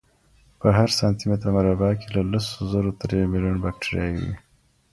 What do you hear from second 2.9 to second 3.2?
تر